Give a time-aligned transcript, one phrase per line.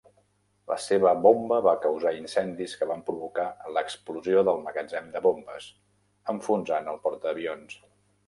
[0.69, 5.67] La seva bomba va causar incendis que van provocar l'explosió del magatzem de bombes,
[6.35, 7.77] enfonsant el portaavions.